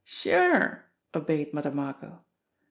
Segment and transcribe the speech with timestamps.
[0.03, 2.17] "Sure," obeyed Mother Margot.